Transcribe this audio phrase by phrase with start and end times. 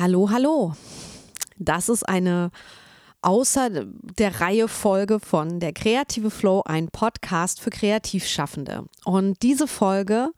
[0.00, 0.72] Hallo, hallo.
[1.58, 2.52] Das ist eine
[3.20, 8.86] außer der Reihe Folge von Der Kreative Flow, ein Podcast für Kreativschaffende.
[9.04, 10.30] Und diese Folge,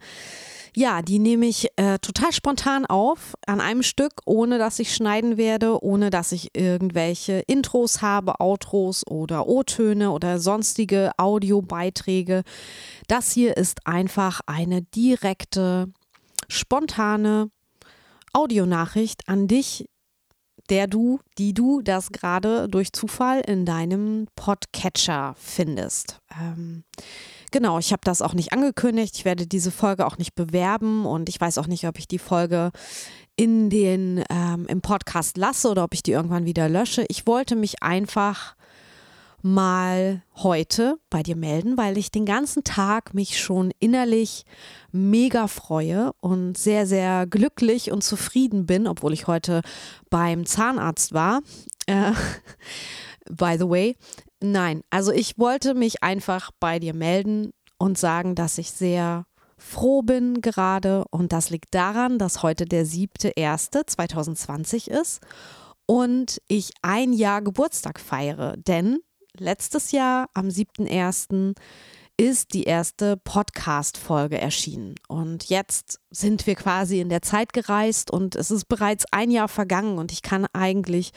[0.74, 5.36] ja, die nehme ich äh, total spontan auf, an einem Stück, ohne dass ich schneiden
[5.36, 12.42] werde, ohne dass ich irgendwelche Intros habe, Outros oder O-Töne oder sonstige Audiobeiträge.
[13.06, 15.86] Das hier ist einfach eine direkte,
[16.48, 17.52] spontane
[18.32, 19.86] Audionachricht an dich,
[20.68, 26.20] der du, die du das gerade durch Zufall in deinem Podcatcher findest.
[26.40, 26.84] Ähm,
[27.50, 29.16] genau, ich habe das auch nicht angekündigt.
[29.16, 32.18] Ich werde diese Folge auch nicht bewerben und ich weiß auch nicht, ob ich die
[32.18, 32.70] Folge
[33.36, 37.04] in den ähm, im Podcast lasse oder ob ich die irgendwann wieder lösche.
[37.08, 38.54] Ich wollte mich einfach
[39.42, 44.44] mal heute bei dir melden, weil ich den ganzen Tag mich schon innerlich
[44.92, 49.62] mega freue und sehr, sehr glücklich und zufrieden bin, obwohl ich heute
[50.10, 51.40] beim Zahnarzt war.
[51.86, 52.12] Äh,
[53.30, 53.96] by the way.
[54.40, 60.02] Nein, also ich wollte mich einfach bei dir melden und sagen, dass ich sehr froh
[60.02, 65.20] bin gerade und das liegt daran, dass heute der 7.1.2020 ist
[65.86, 68.98] und ich ein Jahr Geburtstag feiere, denn
[69.38, 71.54] letztes Jahr am 7.1.
[72.16, 74.94] ist die erste Podcast-Folge erschienen.
[75.08, 79.48] Und jetzt sind wir quasi in der Zeit gereist und es ist bereits ein Jahr
[79.48, 81.12] vergangen und ich kann eigentlich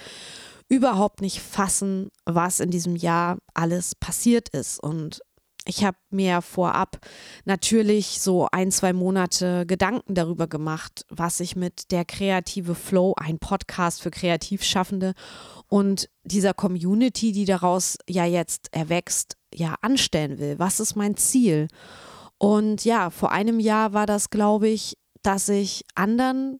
[0.67, 4.79] überhaupt nicht fassen, was in diesem Jahr alles passiert ist.
[4.79, 5.21] Und
[5.67, 6.99] ich habe mir vorab
[7.43, 13.39] natürlich so ein, zwei Monate Gedanken darüber gemacht, was ich mit der kreative Flow, ein
[13.39, 15.13] Podcast für Kreativschaffende
[15.67, 20.59] und dieser Community, die daraus ja jetzt erwächst, ja anstellen will.
[20.59, 21.67] Was ist mein Ziel?
[22.37, 26.59] Und ja, vor einem Jahr war das, glaube ich, dass ich anderen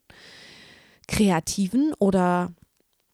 [1.08, 2.54] Kreativen oder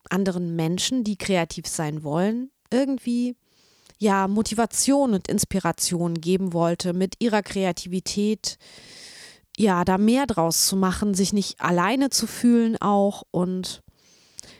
[0.09, 3.36] anderen Menschen, die kreativ sein wollen, irgendwie
[4.02, 8.58] ja Motivation und Inspiration geben wollte, mit ihrer Kreativität
[9.58, 13.83] ja da mehr draus zu machen, sich nicht alleine zu fühlen auch und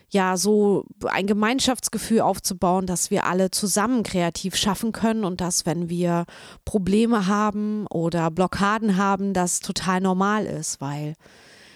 [0.09, 5.89] ja so ein Gemeinschaftsgefühl aufzubauen, dass wir alle zusammen kreativ schaffen können und dass, wenn
[5.89, 6.25] wir
[6.63, 11.16] Probleme haben oder Blockaden haben, das total normal ist, weil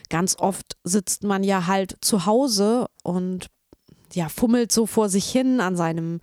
[0.09, 3.47] ganz oft sitzt man ja halt zu Hause und
[4.15, 6.19] ja, fummelt so vor sich hin an seinem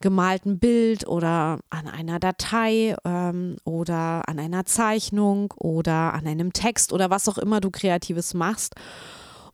[0.00, 6.92] gemalten Bild oder an einer Datei ähm, oder an einer Zeichnung oder an einem Text
[6.92, 8.74] oder was auch immer du Kreatives machst.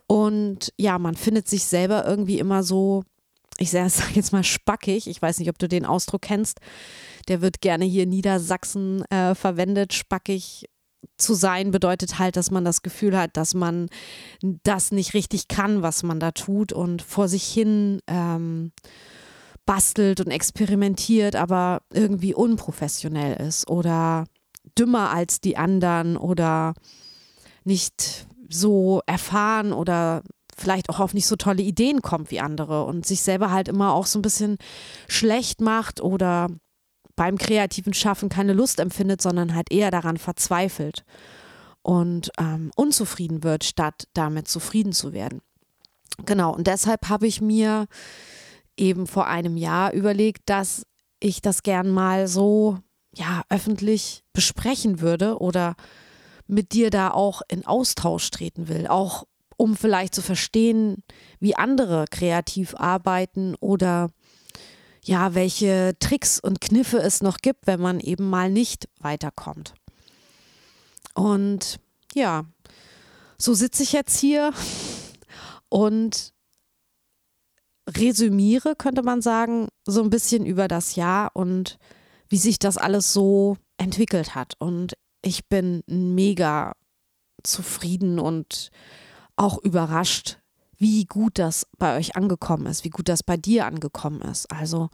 [0.06, 3.04] Und ja, man findet sich selber irgendwie immer so,
[3.58, 5.06] ich sage jetzt mal spackig.
[5.06, 6.60] Ich weiß nicht, ob du den Ausdruck kennst.
[7.28, 9.92] Der wird gerne hier in Niedersachsen äh, verwendet.
[9.92, 10.64] Spackig
[11.16, 13.88] zu sein bedeutet halt, dass man das Gefühl hat, dass man
[14.40, 18.72] das nicht richtig kann, was man da tut und vor sich hin ähm,
[19.66, 24.26] bastelt und experimentiert, aber irgendwie unprofessionell ist oder
[24.78, 26.74] dümmer als die anderen oder
[27.64, 30.22] nicht so erfahren oder
[30.56, 33.94] vielleicht auch auf nicht so tolle Ideen kommt wie andere und sich selber halt immer
[33.94, 34.58] auch so ein bisschen
[35.08, 36.48] schlecht macht oder
[37.16, 41.04] beim kreativen Schaffen keine Lust empfindet, sondern halt eher daran verzweifelt
[41.82, 45.42] und ähm, unzufrieden wird, statt damit zufrieden zu werden.
[46.24, 47.86] Genau, und deshalb habe ich mir
[48.76, 50.86] eben vor einem Jahr überlegt, dass
[51.20, 52.78] ich das gern mal so
[53.14, 55.76] ja öffentlich besprechen würde oder
[56.46, 59.24] mit dir da auch in Austausch treten will, auch
[59.56, 61.02] um vielleicht zu verstehen,
[61.38, 64.10] wie andere kreativ arbeiten oder
[65.04, 69.74] ja, welche Tricks und Kniffe es noch gibt, wenn man eben mal nicht weiterkommt.
[71.14, 71.80] Und
[72.14, 72.44] ja,
[73.38, 74.52] so sitze ich jetzt hier
[75.68, 76.32] und
[77.88, 81.78] resümiere, könnte man sagen, so ein bisschen über das Jahr und
[82.28, 84.54] wie sich das alles so entwickelt hat.
[84.58, 86.74] Und ich bin mega
[87.42, 88.70] zufrieden und
[89.36, 90.38] auch überrascht,
[90.82, 94.50] wie gut das bei euch angekommen ist, wie gut das bei dir angekommen ist.
[94.50, 94.90] Also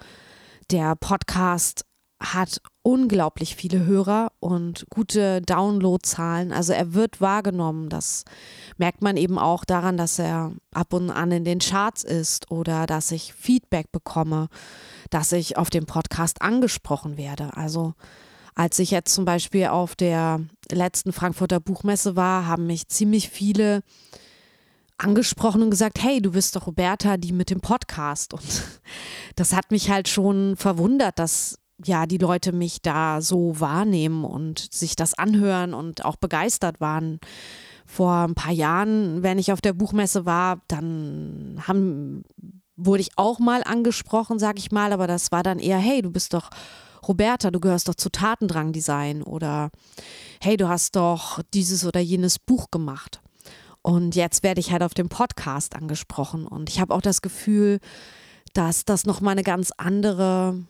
[0.71, 1.87] der Podcast
[2.21, 6.53] hat unglaublich viele Hörer und gute Downloadzahlen.
[6.53, 7.89] Also er wird wahrgenommen.
[7.89, 8.25] Das
[8.77, 12.85] merkt man eben auch daran, dass er ab und an in den Charts ist oder
[12.87, 14.49] dass ich Feedback bekomme,
[15.09, 17.57] dass ich auf dem Podcast angesprochen werde.
[17.57, 17.95] Also
[18.55, 23.83] als ich jetzt zum Beispiel auf der letzten Frankfurter Buchmesse war, haben mich ziemlich viele
[24.99, 28.35] angesprochen und gesagt, hey, du bist doch Roberta, die mit dem Podcast.
[28.35, 28.43] Und
[29.37, 34.73] das hat mich halt schon verwundert, dass ja die Leute mich da so wahrnehmen und
[34.73, 37.21] sich das anhören und auch begeistert waren
[37.89, 42.23] vor ein paar Jahren, wenn ich auf der Buchmesse war, dann haben,
[42.77, 46.11] wurde ich auch mal angesprochen, sag ich mal, aber das war dann eher, hey, du
[46.11, 46.51] bist doch
[47.07, 49.71] Roberta, du gehörst doch zu Tatendrang Design oder
[50.41, 53.23] hey, du hast doch dieses oder jenes Buch gemacht.
[53.89, 57.81] Und jetzt werde ich halt auf dem Podcast angesprochen und ich habe auch das Gefühl,
[58.53, 60.63] dass das nochmal eine ganz andere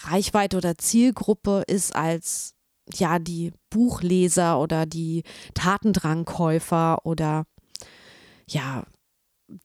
[0.00, 2.56] Reichweite oder Zielgruppe ist als
[2.92, 5.22] ja die Buchleser oder die
[5.54, 7.44] Tatendrangkäufer oder
[8.48, 8.82] ja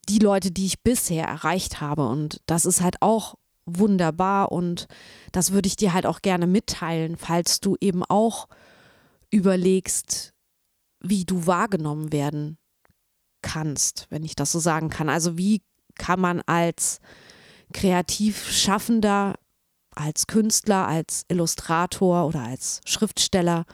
[0.08, 2.08] die Leute, die ich bisher erreicht habe.
[2.08, 3.34] Und das ist halt auch
[3.66, 4.86] wunderbar und
[5.32, 8.48] das würde ich dir halt auch gerne mitteilen, falls du eben auch
[9.32, 10.36] überlegst,
[11.00, 12.60] wie du wahrgenommen werden
[13.42, 15.10] kannst, wenn ich das so sagen kann.
[15.10, 15.62] Also wie
[15.98, 17.00] kann man als
[17.74, 19.36] kreativ Schaffender,
[19.92, 23.66] als Künstler, als Illustrator oder als Schriftsteller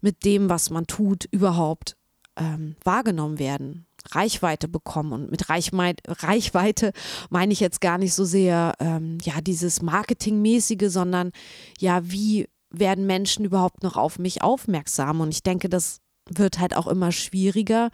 [0.00, 1.96] mit dem, was man tut, überhaupt
[2.36, 5.12] ähm, wahrgenommen werden, Reichweite bekommen.
[5.12, 6.92] Und mit Reichweite
[7.30, 11.32] meine ich jetzt gar nicht so sehr ähm, ja dieses Marketingmäßige, sondern
[11.78, 15.20] ja, wie werden Menschen überhaupt noch auf mich aufmerksam?
[15.20, 17.90] Und ich denke, das wird halt auch immer schwieriger,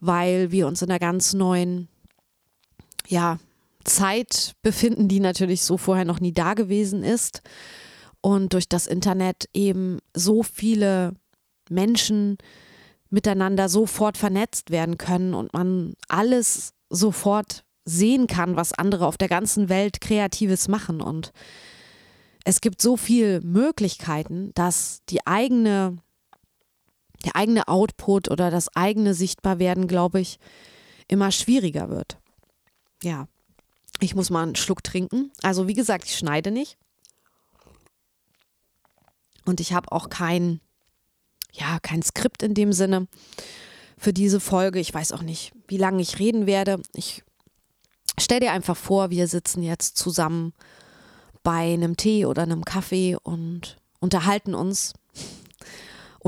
[0.00, 1.88] weil wir uns in einer ganz neuen,
[3.06, 3.38] ja,
[3.84, 7.42] Zeit befinden, die natürlich so vorher noch nie da gewesen ist.
[8.20, 11.14] Und durch das Internet eben so viele
[11.70, 12.38] Menschen
[13.10, 19.28] miteinander sofort vernetzt werden können und man alles sofort sehen kann, was andere auf der
[19.28, 21.00] ganzen Welt Kreatives machen.
[21.00, 21.32] Und
[22.44, 25.96] es gibt so viele Möglichkeiten, dass die eigene,
[27.24, 30.38] der eigene Output oder das eigene Sichtbarwerden, glaube ich,
[31.08, 32.18] immer schwieriger wird.
[33.02, 33.28] Ja,
[34.00, 35.32] ich muss mal einen Schluck trinken.
[35.42, 36.76] Also wie gesagt, ich schneide nicht.
[39.44, 40.60] Und ich habe auch kein
[41.52, 43.08] ja, kein Skript in dem Sinne
[43.96, 44.78] für diese Folge.
[44.78, 46.80] Ich weiß auch nicht, wie lange ich reden werde.
[46.94, 47.24] Ich
[48.18, 50.52] stell dir einfach vor, wir sitzen jetzt zusammen
[51.42, 54.94] bei einem Tee oder einem Kaffee und unterhalten uns.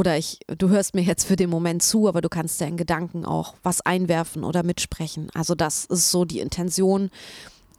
[0.01, 2.79] Oder ich, du hörst mir jetzt für den Moment zu, aber du kannst ja in
[2.79, 5.29] Gedanken auch was einwerfen oder mitsprechen.
[5.35, 7.11] Also das ist so die Intention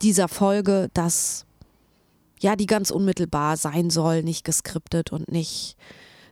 [0.03, 1.47] dieser Folge, dass
[2.39, 5.77] ja, die ganz unmittelbar sein soll, nicht geskriptet und nicht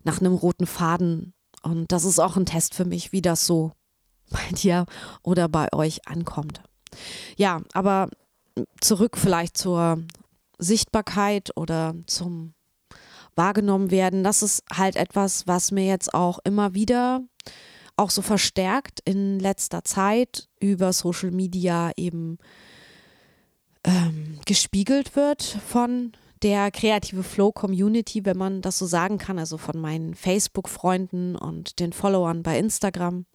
[0.03, 1.33] nach einem roten Faden.
[1.63, 3.71] Und das ist auch ein Test für mich, wie das so
[4.30, 4.86] bei dir
[5.24, 6.62] oder bei euch ankommt.
[7.36, 8.12] Ja, aber
[8.80, 10.03] zurück vielleicht zur
[10.59, 12.53] Sichtbarkeit oder zum
[13.39, 14.24] wahrgenommen werden.
[14.24, 17.21] Das ist halt etwas, was mir jetzt auch immer wieder
[17.95, 22.38] auch so verstärkt in letzter Zeit über Social Media eben
[23.86, 29.57] ähm, gespiegelt wird von der kreative Flow Community, wenn man das so sagen kann, also
[29.57, 33.25] von meinen Facebook-Freunden und den Followern bei Instagram,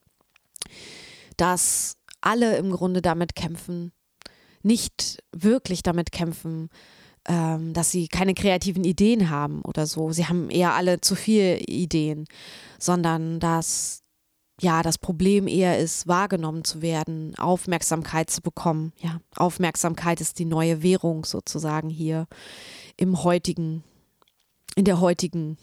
[1.39, 3.93] dass alle im Grunde damit kämpfen,
[4.63, 6.69] nicht wirklich damit kämpfen,
[7.27, 10.11] ähm, dass sie keine kreativen Ideen haben oder so.
[10.13, 12.27] Sie haben eher alle zu viele Ideen,
[12.79, 14.05] sondern dass
[14.61, 18.93] ja, das Problem eher ist, wahrgenommen zu werden, Aufmerksamkeit zu bekommen.
[18.99, 22.27] Ja, Aufmerksamkeit ist die neue Währung sozusagen hier
[22.97, 23.83] im heutigen,
[24.77, 25.59] in der heutigen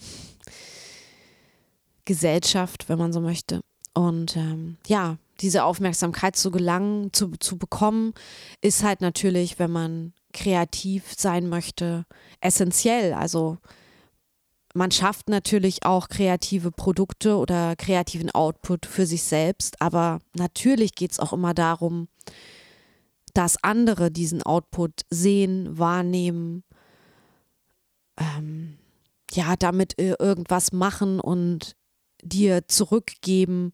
[2.03, 3.61] Gesellschaft, wenn man so möchte.
[3.93, 8.13] Und ähm, ja, diese Aufmerksamkeit zu gelangen, zu, zu bekommen,
[8.61, 12.05] ist halt natürlich, wenn man kreativ sein möchte,
[12.39, 13.13] essentiell.
[13.13, 13.57] Also
[14.73, 21.11] man schafft natürlich auch kreative Produkte oder kreativen Output für sich selbst, aber natürlich geht
[21.11, 22.07] es auch immer darum,
[23.33, 26.63] dass andere diesen Output sehen, wahrnehmen,
[28.17, 28.77] ähm,
[29.31, 31.75] ja, damit irgendwas machen und
[32.21, 33.71] dir zurückgeben,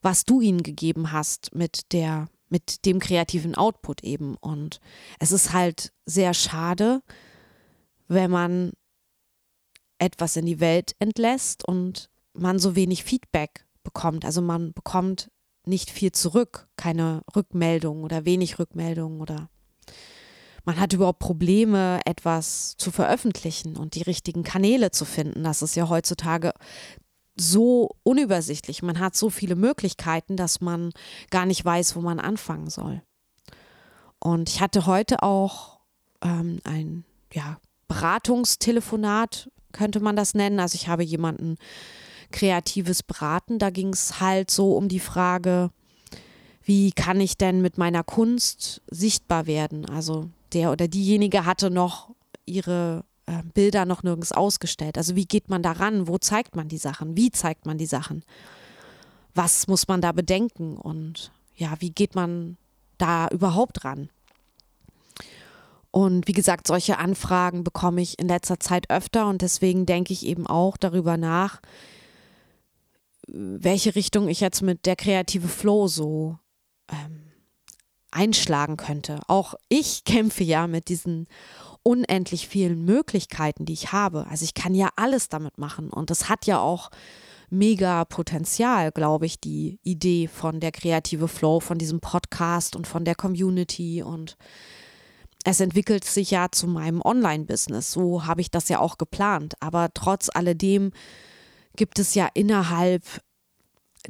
[0.00, 4.36] was du ihnen gegeben hast mit der, mit dem kreativen Output eben.
[4.36, 4.80] Und
[5.18, 7.02] es ist halt sehr schade,
[8.08, 8.72] wenn man
[9.98, 14.24] etwas in die Welt entlässt und man so wenig Feedback bekommt.
[14.24, 15.30] Also man bekommt
[15.66, 19.50] nicht viel zurück, keine Rückmeldung oder wenig Rückmeldung oder
[20.64, 25.44] man hat überhaupt Probleme, etwas zu veröffentlichen und die richtigen Kanäle zu finden.
[25.44, 26.52] Das ist ja heutzutage
[27.40, 28.82] so unübersichtlich.
[28.82, 30.92] Man hat so viele Möglichkeiten, dass man
[31.30, 33.02] gar nicht weiß, wo man anfangen soll.
[34.20, 35.80] Und ich hatte heute auch
[36.22, 40.60] ähm, ein ja, Beratungstelefonat könnte man das nennen.
[40.60, 41.56] Also ich habe jemanden
[42.30, 43.58] kreatives beraten.
[43.58, 45.70] Da ging es halt so um die Frage,
[46.62, 49.88] wie kann ich denn mit meiner Kunst sichtbar werden?
[49.88, 52.14] Also der oder diejenige hatte noch
[52.44, 54.98] ihre äh, Bilder noch nirgends ausgestellt.
[54.98, 56.08] Also wie geht man daran?
[56.08, 57.16] Wo zeigt man die Sachen?
[57.16, 58.24] Wie zeigt man die Sachen?
[59.38, 62.56] was muss man da bedenken und ja, wie geht man
[62.98, 64.10] da überhaupt ran?
[65.92, 70.26] Und wie gesagt, solche Anfragen bekomme ich in letzter Zeit öfter und deswegen denke ich
[70.26, 71.60] eben auch darüber nach,
[73.28, 76.38] welche Richtung ich jetzt mit der kreative Flow so
[76.90, 77.30] ähm,
[78.10, 79.20] einschlagen könnte.
[79.28, 81.28] Auch ich kämpfe ja mit diesen
[81.88, 84.26] unendlich vielen Möglichkeiten, die ich habe.
[84.26, 86.90] Also ich kann ja alles damit machen und das hat ja auch
[87.48, 93.06] mega Potenzial, glaube ich, die Idee von der kreative Flow, von diesem Podcast und von
[93.06, 94.36] der Community und
[95.44, 97.90] es entwickelt sich ja zu meinem Online-Business.
[97.90, 99.54] So habe ich das ja auch geplant.
[99.60, 100.90] Aber trotz alledem
[101.74, 103.02] gibt es ja innerhalb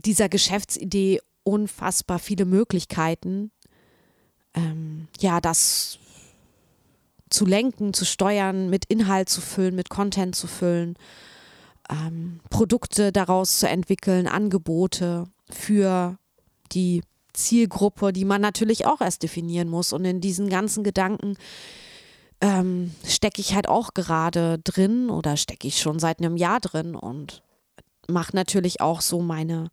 [0.04, 3.52] dieser Geschäftsidee unfassbar viele Möglichkeiten,
[4.54, 6.00] ähm, ja, das
[7.30, 10.96] zu lenken, zu steuern, mit Inhalt zu füllen, mit Content zu füllen,
[11.90, 16.18] ähm, Produkte daraus zu entwickeln, Angebote für
[16.72, 19.92] die Zielgruppe, die man natürlich auch erst definieren muss.
[19.92, 21.36] Und in diesen ganzen Gedanken
[22.40, 26.94] ähm, stecke ich halt auch gerade drin oder stecke ich schon seit einem Jahr drin
[26.94, 27.42] und
[28.08, 29.70] mache natürlich auch so meine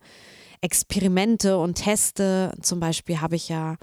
[0.61, 2.51] Experimente und Teste.
[2.61, 3.77] Zum Beispiel habe ich ja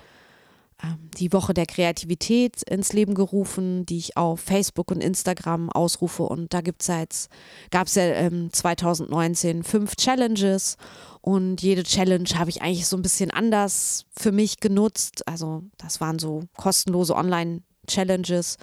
[1.19, 6.25] die Woche der Kreativität ins Leben gerufen, die ich auf Facebook und Instagram ausrufe.
[6.25, 10.77] Und da gab es ja ähm, 2019 fünf Challenges
[11.21, 15.27] und jede Challenge habe ich eigentlich so ein bisschen anders für mich genutzt.
[15.29, 18.57] Also das waren so kostenlose Online-Challenges,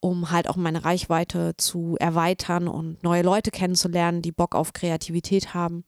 [0.00, 5.54] um halt auch meine Reichweite zu erweitern und neue Leute kennenzulernen, die Bock auf Kreativität
[5.54, 5.84] haben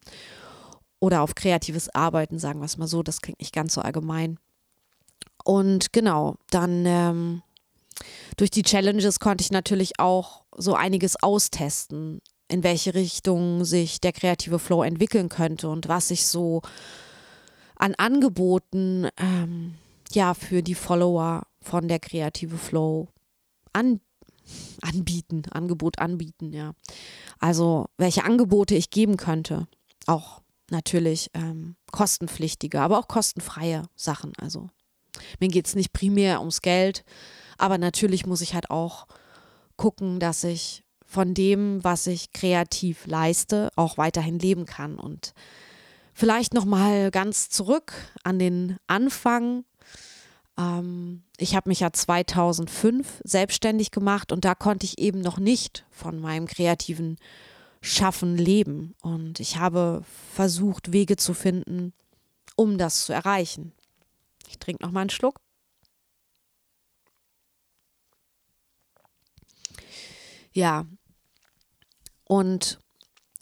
[1.01, 3.03] oder auf kreatives Arbeiten, sagen wir es mal so.
[3.03, 4.39] Das klingt nicht ganz so allgemein.
[5.49, 7.43] Und genau, dann ähm,
[8.37, 14.13] durch die Challenges konnte ich natürlich auch so einiges austesten, in welche Richtung sich der
[14.13, 16.61] kreative Flow entwickeln könnte und was ich so
[17.77, 19.77] an Angeboten ähm,
[20.13, 23.09] ja für die Follower von der kreative Flow
[23.73, 24.03] an,
[24.83, 26.73] anbieten, Angebot anbieten, ja.
[27.39, 29.67] Also welche Angebote ich geben könnte,
[30.07, 34.35] auch natürlich ähm, kostenpflichtige, aber auch kostenfreie Sachen.
[34.37, 34.69] Also
[35.41, 37.05] mir geht es nicht primär ums Geld,
[37.59, 39.07] aber natürlich muss ich halt auch
[39.77, 44.99] gucken, dass ich von dem, was ich kreativ leiste, auch weiterhin leben kann.
[44.99, 45.33] Und
[46.13, 47.95] vielleicht nochmal ganz zurück
[48.25, 49.65] an den Anfang.
[50.59, 55.87] Ähm, ich habe mich ja 2005 selbstständig gemacht und da konnte ich eben noch nicht
[55.91, 57.17] von meinem kreativen
[57.81, 58.95] Schaffen leben.
[59.01, 60.03] Und ich habe
[60.35, 61.95] versucht, Wege zu finden,
[62.55, 63.73] um das zu erreichen.
[64.49, 65.41] Ich trinke noch mal einen Schluck.
[70.53, 70.87] Ja.
[72.25, 72.79] Und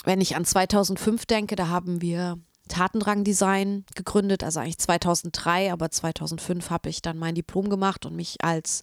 [0.04, 5.90] wenn ich an 2005 denke, da haben wir Tatendrang Design gegründet, also eigentlich 2003, aber
[5.90, 8.82] 2005 habe ich dann mein Diplom gemacht und mich als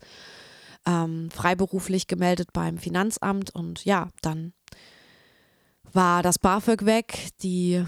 [0.85, 4.53] ähm, freiberuflich gemeldet beim Finanzamt und ja, dann
[5.91, 7.83] war das BAföG weg, die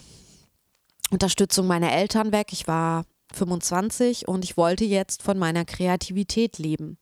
[1.09, 2.47] Unterstützung meiner Eltern weg.
[2.51, 6.97] Ich war 25 und ich wollte jetzt von meiner Kreativität leben.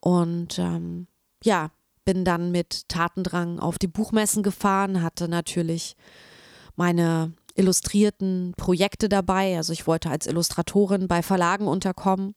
[0.00, 1.06] Und ähm,
[1.42, 1.70] ja,
[2.04, 5.96] bin dann mit Tatendrang auf die Buchmessen gefahren, hatte natürlich
[6.76, 9.56] meine illustrierten Projekte dabei.
[9.56, 12.34] Also ich wollte als Illustratorin bei Verlagen unterkommen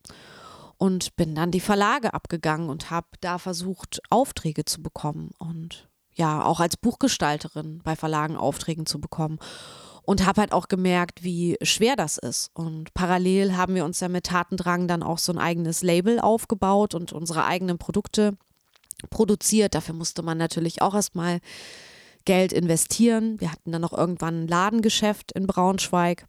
[0.77, 6.43] und bin dann die Verlage abgegangen und habe da versucht, Aufträge zu bekommen und ja,
[6.43, 9.39] auch als Buchgestalterin bei Verlagen Aufträge zu bekommen
[10.09, 12.49] und habe halt auch gemerkt, wie schwer das ist.
[12.55, 16.95] Und parallel haben wir uns ja mit Tatendrang dann auch so ein eigenes Label aufgebaut
[16.95, 18.35] und unsere eigenen Produkte
[19.11, 19.75] produziert.
[19.75, 21.41] Dafür musste man natürlich auch erstmal
[22.25, 23.39] Geld investieren.
[23.39, 26.25] Wir hatten dann noch irgendwann ein Ladengeschäft in Braunschweig,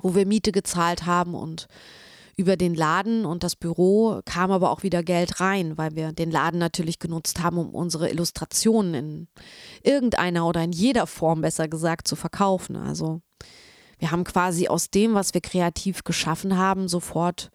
[0.00, 1.68] wo wir Miete gezahlt haben und
[2.36, 6.30] über den Laden und das Büro kam aber auch wieder Geld rein, weil wir den
[6.30, 9.28] Laden natürlich genutzt haben, um unsere Illustrationen in
[9.82, 12.76] irgendeiner oder in jeder Form besser gesagt zu verkaufen.
[12.76, 13.20] Also
[13.98, 17.50] wir haben quasi aus dem, was wir kreativ geschaffen haben, sofort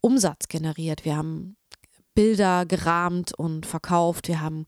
[0.00, 1.04] Umsatz generiert.
[1.04, 1.56] Wir haben
[2.14, 4.28] Bilder gerahmt und verkauft.
[4.28, 4.66] Wir haben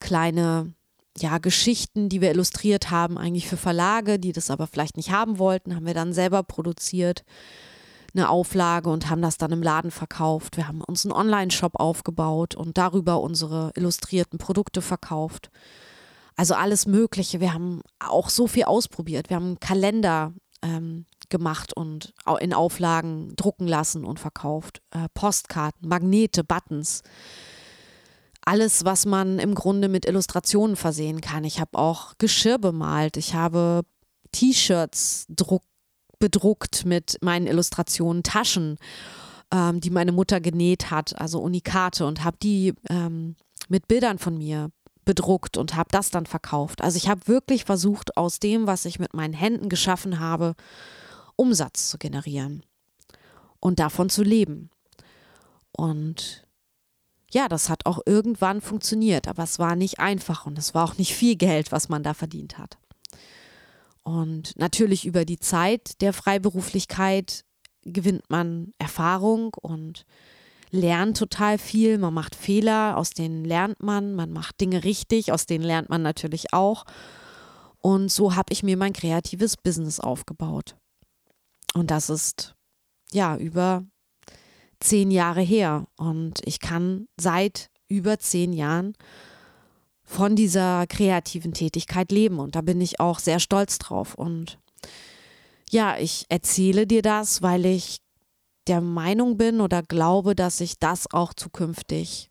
[0.00, 0.72] kleine
[1.18, 5.38] ja, Geschichten, die wir illustriert haben, eigentlich für Verlage, die das aber vielleicht nicht haben
[5.38, 7.24] wollten, haben wir dann selber produziert
[8.18, 10.56] eine Auflage und haben das dann im Laden verkauft.
[10.56, 15.50] Wir haben uns einen Online-Shop aufgebaut und darüber unsere illustrierten Produkte verkauft.
[16.36, 17.40] Also alles Mögliche.
[17.40, 19.30] Wir haben auch so viel ausprobiert.
[19.30, 20.32] Wir haben einen Kalender
[20.62, 24.82] ähm, gemacht und in Auflagen drucken lassen und verkauft.
[24.90, 27.02] Äh, Postkarten, Magnete, Buttons.
[28.44, 31.44] Alles, was man im Grunde mit Illustrationen versehen kann.
[31.44, 33.16] Ich habe auch Geschirr bemalt.
[33.16, 33.82] Ich habe
[34.32, 35.26] T-Shirts
[36.18, 38.78] bedruckt mit meinen Illustrationen, Taschen,
[39.52, 43.36] ähm, die meine Mutter genäht hat, also Unikate und habe die ähm,
[43.68, 44.70] mit Bildern von mir
[45.04, 46.82] bedruckt und habe das dann verkauft.
[46.82, 50.54] Also ich habe wirklich versucht, aus dem, was ich mit meinen Händen geschaffen habe,
[51.34, 52.62] Umsatz zu generieren
[53.60, 54.70] und davon zu leben.
[55.72, 56.44] Und
[57.30, 60.98] ja, das hat auch irgendwann funktioniert, aber es war nicht einfach und es war auch
[60.98, 62.78] nicht viel Geld, was man da verdient hat.
[64.08, 67.44] Und natürlich über die Zeit der Freiberuflichkeit
[67.82, 70.06] gewinnt man Erfahrung und
[70.70, 71.98] lernt total viel.
[71.98, 74.14] Man macht Fehler, aus denen lernt man.
[74.14, 76.86] Man macht Dinge richtig, aus denen lernt man natürlich auch.
[77.82, 80.74] Und so habe ich mir mein kreatives Business aufgebaut.
[81.74, 82.54] Und das ist
[83.12, 83.84] ja über
[84.80, 85.86] zehn Jahre her.
[85.98, 88.94] Und ich kann seit über zehn Jahren
[90.08, 92.38] von dieser kreativen Tätigkeit leben.
[92.38, 94.14] Und da bin ich auch sehr stolz drauf.
[94.14, 94.58] Und
[95.70, 97.98] ja, ich erzähle dir das, weil ich
[98.68, 102.30] der Meinung bin oder glaube, dass ich das auch zukünftig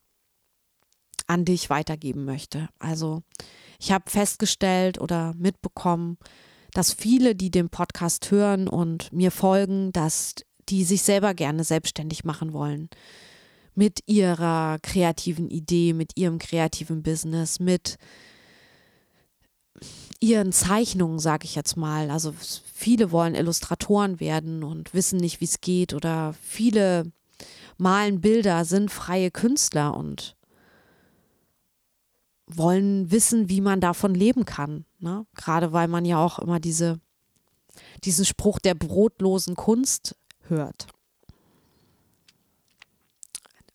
[1.28, 2.68] an dich weitergeben möchte.
[2.80, 3.22] Also
[3.80, 6.18] ich habe festgestellt oder mitbekommen,
[6.72, 10.34] dass viele, die den Podcast hören und mir folgen, dass
[10.68, 12.90] die sich selber gerne selbstständig machen wollen.
[13.78, 17.98] Mit ihrer kreativen Idee, mit ihrem kreativen Business, mit
[20.20, 22.10] ihren Zeichnungen, sage ich jetzt mal.
[22.10, 22.34] Also
[22.74, 25.94] viele wollen Illustratoren werden und wissen nicht, wie es geht.
[25.94, 27.12] Oder viele
[27.78, 30.36] malen Bilder, sind freie Künstler und
[32.48, 34.86] wollen wissen, wie man davon leben kann.
[35.00, 35.26] Ne?
[35.36, 37.00] Gerade weil man ja auch immer diese,
[38.04, 40.16] diesen Spruch der brotlosen Kunst
[40.48, 40.88] hört.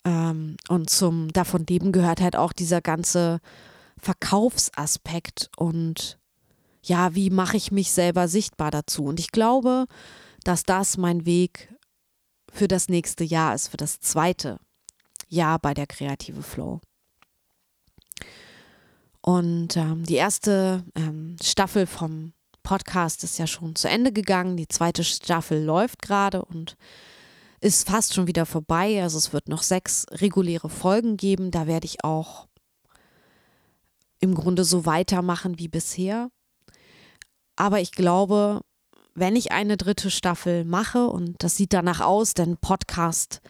[0.05, 3.41] Ähm, und zum davon leben gehört halt auch dieser ganze
[3.99, 6.19] Verkaufsaspekt und
[6.85, 9.05] ja, wie mache ich mich selber sichtbar dazu?
[9.05, 9.87] Und ich glaube,
[10.43, 11.73] dass das mein Weg
[12.53, 14.59] für das nächste Jahr ist, für das zweite
[15.29, 16.81] Jahr bei der Kreative Flow.
[19.21, 22.33] Und ähm, die erste ähm, Staffel vom
[22.65, 24.57] Podcast ist ja schon zu Ende gegangen.
[24.57, 26.77] Die zweite Staffel läuft gerade und
[27.63, 29.03] ist fast schon wieder vorbei.
[29.03, 31.53] Also es wird noch sechs reguläre Folgen geben.
[31.53, 32.49] Da werde ich auch
[34.21, 36.29] im Grunde so weitermachen wie bisher.
[37.55, 38.63] Aber ich glaube,
[39.15, 43.41] wenn ich eine dritte Staffel mache, und das sieht danach aus, denn Podcast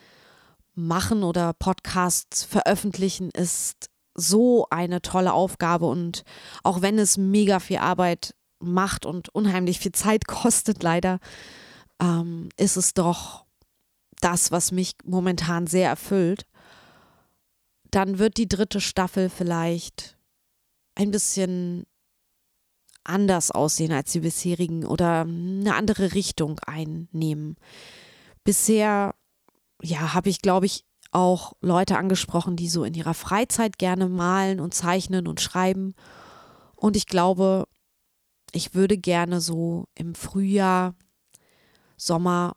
[0.75, 6.25] machen oder Podcast veröffentlichen ist so eine tolle Aufgabe und
[6.62, 11.18] auch wenn es mega viel Arbeit macht und unheimlich viel Zeit kostet, leider,
[11.98, 13.46] ähm, ist es doch
[14.25, 16.47] das, was mich momentan sehr erfüllt.
[17.91, 20.17] Dann wird die dritte Staffel vielleicht
[20.95, 21.85] ein bisschen
[23.05, 27.57] anders aussehen als die bisherigen oder eine andere Richtung einnehmen.
[28.45, 29.15] Bisher,
[29.83, 34.61] ja, habe ich, glaube ich, auch Leute angesprochen, die so in ihrer Freizeit gerne malen
[34.61, 35.95] und zeichnen und schreiben.
[36.75, 37.67] Und ich glaube,
[38.53, 40.95] ich würde gerne so im Frühjahr,
[41.97, 42.57] Sommer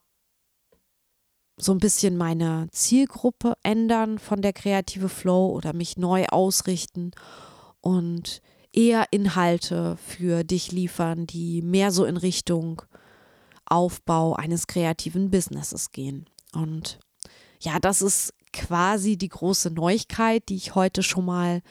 [1.57, 7.11] so ein bisschen meine Zielgruppe ändern von der kreative Flow oder mich neu ausrichten
[7.81, 8.41] und
[8.73, 12.81] eher Inhalte für dich liefern, die mehr so in Richtung
[13.65, 16.29] Aufbau eines kreativen Businesses gehen.
[16.53, 16.99] Und
[17.61, 21.61] ja, das ist quasi die große Neuigkeit, die ich heute schon mal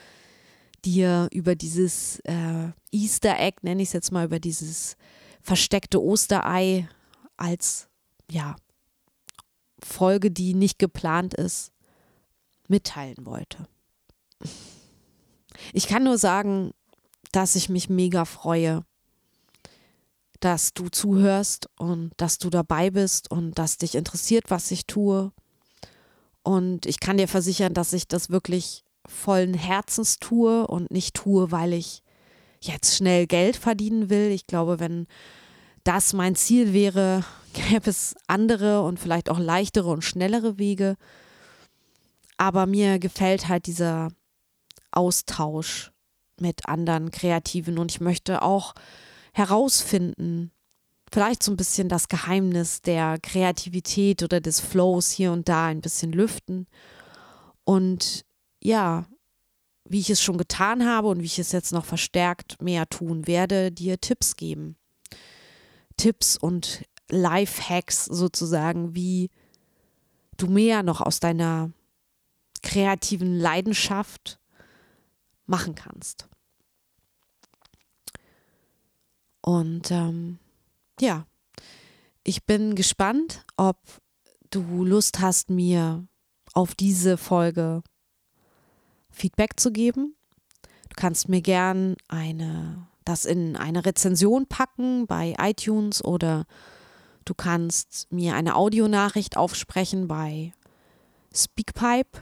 [0.83, 4.97] dir über dieses äh, Easter Egg, nenne ich es jetzt mal, über dieses
[5.41, 6.87] versteckte Osterei
[7.37, 7.87] als
[8.29, 8.55] ja
[9.83, 11.71] Folge, die nicht geplant ist,
[12.67, 13.67] mitteilen wollte.
[15.73, 16.71] Ich kann nur sagen,
[17.31, 18.83] dass ich mich mega freue,
[20.39, 25.31] dass du zuhörst und dass du dabei bist und dass dich interessiert, was ich tue.
[26.43, 31.51] Und ich kann dir versichern, dass ich das wirklich vollen Herzens tue und nicht tue,
[31.51, 32.03] weil ich
[32.61, 34.31] jetzt schnell Geld verdienen will.
[34.31, 35.07] Ich glaube, wenn
[35.83, 37.23] das mein Ziel wäre,
[37.55, 40.95] gäbe es andere und vielleicht auch leichtere und schnellere Wege.
[42.37, 44.09] Aber mir gefällt halt dieser
[44.91, 45.91] Austausch
[46.39, 48.73] mit anderen Kreativen und ich möchte auch
[49.33, 50.51] herausfinden,
[51.11, 55.81] vielleicht so ein bisschen das Geheimnis der Kreativität oder des Flows hier und da ein
[55.81, 56.67] bisschen lüften
[57.63, 58.25] und
[58.61, 59.05] ja,
[59.87, 63.27] wie ich es schon getan habe und wie ich es jetzt noch verstärkt mehr tun
[63.27, 64.75] werde, dir Tipps geben.
[65.95, 69.29] Tipps und Life-Hacks sozusagen, wie
[70.37, 71.71] du mehr noch aus deiner
[72.61, 74.39] kreativen Leidenschaft
[75.45, 76.27] machen kannst.
[79.41, 80.39] Und ähm,
[80.99, 81.27] ja,
[82.23, 83.77] ich bin gespannt, ob
[84.49, 86.07] du Lust hast, mir
[86.53, 87.83] auf diese Folge
[89.11, 90.15] Feedback zu geben.
[90.89, 96.45] Du kannst mir gern eine, das in eine Rezension packen bei iTunes oder
[97.25, 100.53] du kannst mir eine Audionachricht aufsprechen bei
[101.33, 102.21] Speakpipe.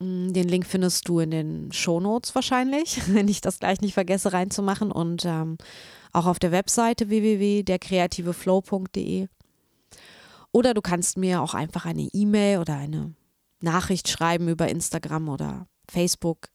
[0.00, 4.32] Mm, den Link findest du in den Shownotes wahrscheinlich, wenn ich das gleich nicht vergesse
[4.32, 5.56] reinzumachen und ähm,
[6.12, 9.28] auch auf der Webseite www.derkreativeflow.de.
[10.52, 13.12] Oder du kannst mir auch einfach eine E-Mail oder eine
[13.60, 16.48] Nachricht schreiben über Instagram oder Facebook.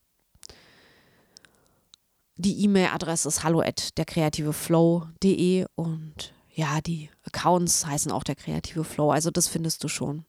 [2.37, 9.11] Die E-Mail-Adresse ist hallo at derkreativeflow.de und ja, die Accounts heißen auch der kreative Flow,
[9.11, 10.25] also das findest du schon.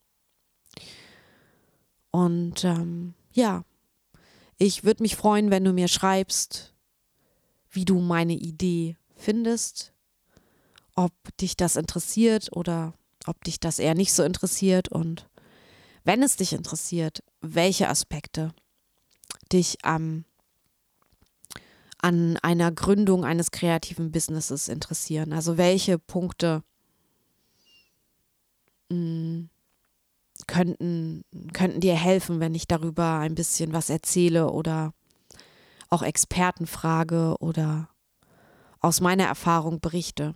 [2.13, 3.65] Und ähm, ja,
[4.57, 6.73] ich würde mich freuen, wenn du mir schreibst,
[7.69, 9.93] wie du meine Idee findest,
[10.95, 12.95] ob dich das interessiert oder
[13.27, 14.89] ob dich das eher nicht so interessiert.
[14.89, 15.29] Und
[16.05, 18.55] wenn es dich interessiert, welche Aspekte
[19.51, 20.25] dich ähm,
[22.03, 25.33] an einer Gründung eines kreativen Businesses interessieren.
[25.33, 26.63] Also welche Punkte
[28.89, 29.51] mh, mm,
[30.47, 34.93] könnten, könnten dir helfen, wenn ich darüber ein bisschen was erzähle oder
[35.91, 37.89] auch Experten frage oder
[38.81, 40.35] aus meiner Erfahrung berichte.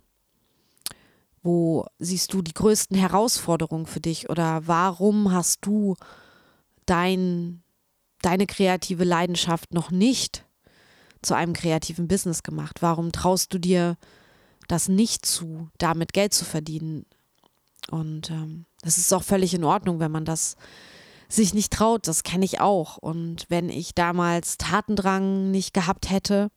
[1.41, 5.95] Wo siehst du die größten Herausforderungen für dich oder warum hast du
[6.85, 7.63] dein,
[8.21, 10.44] deine kreative Leidenschaft noch nicht
[11.25, 12.81] zu einem kreativen Business gemacht?
[12.81, 13.97] Warum traust du dir
[14.67, 17.05] das nicht zu, damit Geld zu verdienen?
[17.91, 20.55] Und ähm, das ist auch völlig in Ordnung, wenn man das
[21.27, 22.07] sich nicht traut.
[22.07, 22.97] Das kenne ich auch.
[22.97, 26.49] Und wenn ich damals Tatendrang nicht gehabt hätte,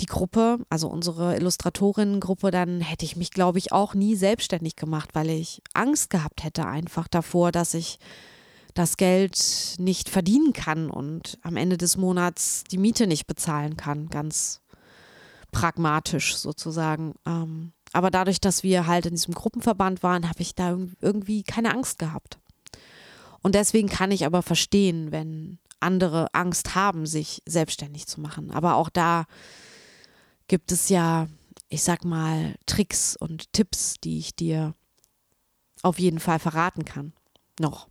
[0.00, 5.10] die Gruppe, also unsere Illustratorinnengruppe, dann hätte ich mich, glaube ich, auch nie selbstständig gemacht,
[5.14, 7.98] weil ich Angst gehabt hätte einfach davor, dass ich
[8.78, 14.08] das Geld nicht verdienen kann und am Ende des Monats die Miete nicht bezahlen kann.
[14.08, 14.60] Ganz
[15.50, 17.14] pragmatisch sozusagen.
[17.26, 21.72] Ähm, aber dadurch, dass wir halt in diesem Gruppenverband waren, habe ich da irgendwie keine
[21.72, 22.38] Angst gehabt.
[23.42, 28.50] Und deswegen kann ich aber verstehen, wenn andere Angst haben, sich selbstständig zu machen.
[28.50, 29.24] Aber auch da
[30.48, 31.28] gibt es ja,
[31.68, 34.74] ich sag mal, Tricks und Tipps, die ich dir
[35.82, 37.12] auf jeden Fall verraten kann.
[37.58, 37.88] Noch.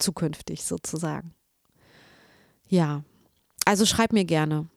[0.00, 1.34] Zukünftig sozusagen.
[2.68, 3.04] Ja.
[3.64, 4.68] Also schreib mir gerne,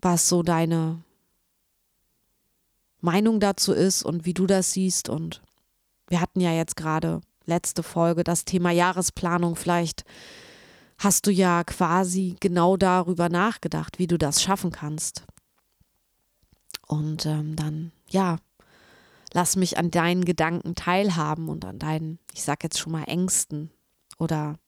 [0.00, 1.02] was so deine
[3.00, 5.08] Meinung dazu ist und wie du das siehst.
[5.08, 5.42] Und
[6.08, 9.56] wir hatten ja jetzt gerade letzte Folge das Thema Jahresplanung.
[9.56, 10.04] Vielleicht
[10.98, 15.24] hast du ja quasi genau darüber nachgedacht, wie du das schaffen kannst.
[16.86, 18.38] Und ähm, dann, ja,
[19.32, 23.70] lass mich an deinen Gedanken teilhaben und an deinen, ich sag jetzt schon mal, Ängsten
[24.18, 24.58] oder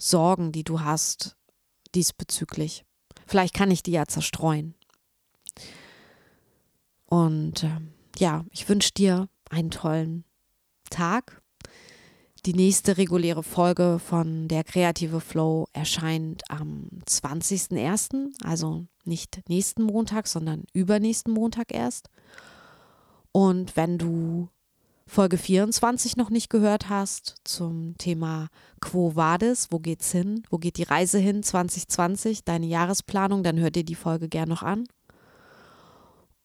[0.00, 1.36] Sorgen, die du hast
[1.94, 2.84] diesbezüglich.
[3.26, 4.74] Vielleicht kann ich die ja zerstreuen.
[7.06, 7.80] Und äh,
[8.18, 10.24] ja, ich wünsche dir einen tollen
[10.88, 11.42] Tag.
[12.46, 20.26] Die nächste reguläre Folge von der Kreative Flow erscheint am 20.01., also nicht nächsten Montag,
[20.26, 22.08] sondern übernächsten Montag erst.
[23.32, 24.48] Und wenn du
[25.10, 28.46] Folge 24 noch nicht gehört hast zum Thema
[28.80, 33.72] Quo Vadis, wo geht's hin, wo geht die Reise hin 2020, deine Jahresplanung, dann hör
[33.72, 34.86] dir die Folge gern noch an.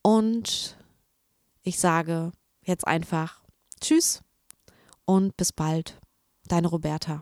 [0.02, 0.80] Und
[1.62, 2.32] ich sage
[2.64, 3.44] jetzt einfach
[3.82, 4.24] Tschüss
[5.06, 6.00] und bis bald.
[6.48, 7.22] Deine Roberta.